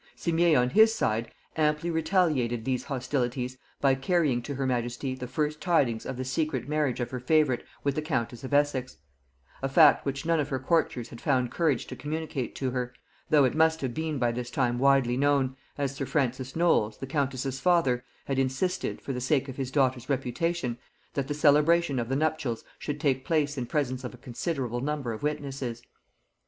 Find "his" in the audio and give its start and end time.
0.71-0.91, 19.57-19.69